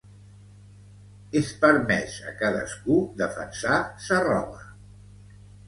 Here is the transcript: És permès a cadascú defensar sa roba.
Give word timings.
És 1.41 1.51
permès 1.65 2.17
a 2.33 2.35
cadascú 2.41 2.97
defensar 3.21 3.79
sa 4.09 4.21
roba. 4.27 4.67